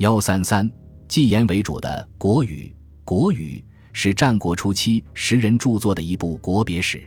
[0.00, 0.68] 幺三三，
[1.08, 2.64] 纪言为主的《国语》，
[3.04, 3.62] 《国语》
[3.92, 7.02] 是战国初期时人著作的一部国别史，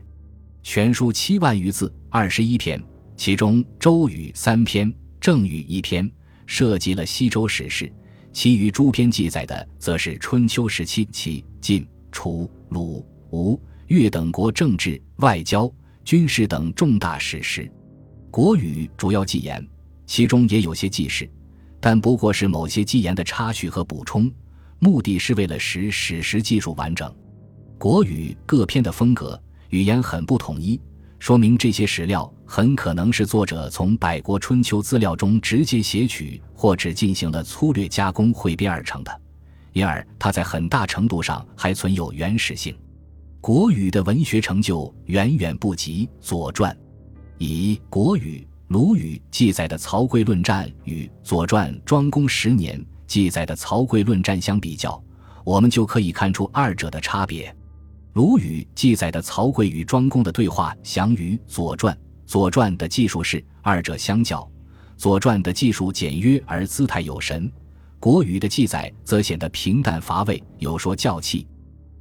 [0.61, 2.79] 全书七万余字，二十一篇，
[3.17, 4.87] 其中《周语》三篇，
[5.19, 6.07] 《郑语》一篇，
[6.45, 7.87] 涉及了西周史事；
[8.31, 15.67] 其余诸篇记载的，则是春秋时期齐、晋、楚、鲁、吴、越等国政治、外交、
[16.05, 17.63] 军事等重大史事。
[18.29, 19.67] 《国语》主要记言，
[20.05, 21.27] 其中也有些记事。
[21.85, 24.31] 但不过是某些基言的插叙和补充，
[24.79, 27.13] 目的是为了使史实技术完整。
[27.77, 29.37] 国语各篇的风格
[29.67, 30.79] 语言很不统一，
[31.19, 39.21] 说明这些史料很可能是作者从百国春秋资料中直接写取，或只进行了粗略加工汇编而成的，
[39.73, 42.73] 因而它在很大程度上还存有原始性。
[43.41, 46.73] 国语的文学成就远远不及《左传》，
[47.39, 48.47] 以国语。
[48.67, 55.01] 鲁语记载的曹刿论战与《左传》庄公十年记载的曹刿论战相比较，
[55.43, 57.53] 我们就可以看出二者的差别。
[58.13, 61.93] 鲁语记载的曹刿与庄公的对话详于《左传》，
[62.25, 64.39] 《左传》的技术是二者相较，
[64.97, 67.51] 《左传》的技术简约而姿态有神，
[67.99, 71.45] 国语的记载则显得平淡乏味，有说教气。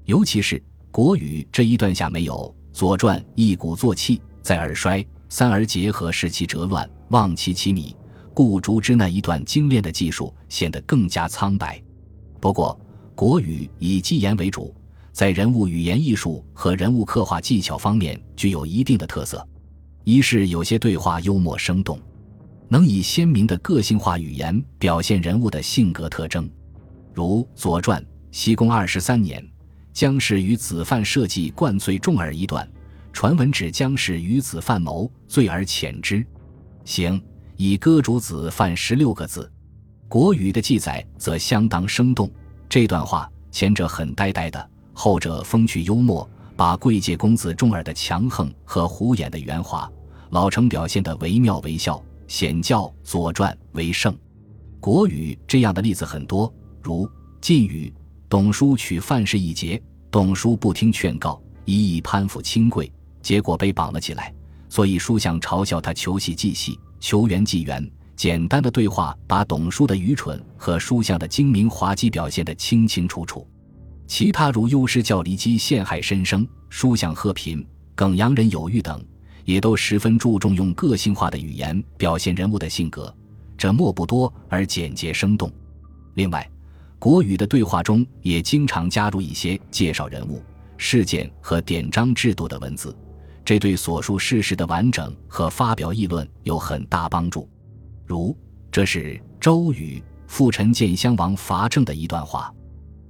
[0.05, 5.05] 尤其是国语这一段下没有《左传》一鼓作气，在而衰。
[5.33, 7.97] 三而结合，使其折乱，忘其其米，
[8.35, 11.83] 故竹之那一段精炼的技术显得更加苍白。
[12.39, 12.79] 不过，
[13.15, 14.75] 国语以记言为主，
[15.11, 19.43] 在人物语言艺术和人物刻画技巧方面具有一定的特色。
[20.05, 21.99] 一是有些对话幽默生动，
[22.69, 26.47] 能以鲜明的个性化语言表现人物的性格特征，
[27.15, 29.43] 如《左传》西公二十三年，
[29.95, 32.69] 姜氏与子犯设计灌醉重耳一段。
[33.13, 36.27] 传闻指姜氏与子犯谋，罪而遣之。
[36.85, 37.23] 行
[37.57, 39.51] 以歌主子犯十六个字。
[40.09, 42.31] 国语的记载则相当生动。
[42.69, 49.91] 这段话，前者很呆呆的，后者风趣幽默，把贵界公子重耳的强横和虎眼的圆滑，
[50.31, 54.17] 老成表现得惟妙惟肖，显教《左传》为胜。
[54.81, 57.09] 国语这样的例子很多，如
[57.41, 57.93] 晋语，
[58.29, 62.91] 董叔取范氏一节，董叔不听劝告，一意攀附亲贵。
[63.23, 64.35] 结果被绑了起来，
[64.69, 67.91] 所以书相嘲笑他求戏计戏，求缘计缘。
[68.15, 73.47] 简单的对话把董叔的愚蠢和书相的精明滑稽表现得清清楚楚。
[74.07, 79.03] 其他如幽师教离机陷害申生，书相贺贫，耿阳人有欲等，
[79.45, 83.13] 也都十分注重用个性化的语言表现人物的性格，
[83.57, 85.51] 这墨不多而简洁生动。
[86.15, 86.49] 另外，
[86.99, 90.43] 国语的对话中也经常加入一些介绍人物、
[90.77, 92.95] 事件和典章制度的文字。
[93.45, 97.49] 这对所述事实的完整和发表议论有很大帮助。
[98.07, 98.37] 如，
[98.71, 102.53] 这是周瑜父臣见襄王伐郑的一段话。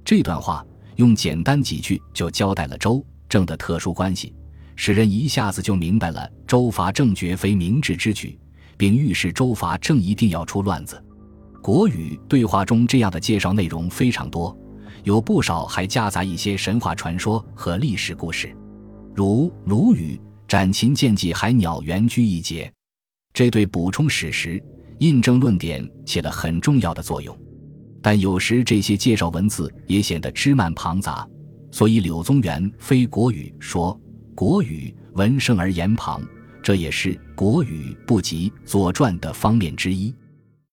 [0.03, 4.33] 这段话用简单几句就交代了周郑的特殊关系，
[4.75, 8.37] 使人一下子就明白了周伐郑绝非明智之举，
[8.75, 11.01] 并预示周伐郑一定要出乱子。
[11.61, 14.57] 国语对话中这样的介绍内容非常多，
[15.03, 18.53] 有不少还夹杂一些神话传说和历史故事。
[19.15, 22.71] 如鲁语斩秦见计海鸟原居一节，
[23.31, 24.61] 这对补充史实、
[24.99, 27.37] 印证论点起了很重要的作用。
[28.01, 31.27] 但有时这些介绍文字也显得枝蔓庞杂，
[31.71, 33.99] 所以柳宗元非国语说
[34.33, 36.19] 国语文胜而言旁，
[36.63, 40.13] 这也是国语不及《左传》的方面之一。